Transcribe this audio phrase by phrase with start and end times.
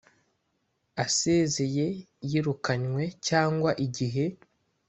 [1.03, 1.87] asezeye
[2.29, 4.25] yirukanywe cyangwa igihe